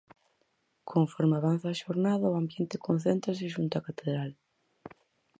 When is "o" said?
2.31-2.37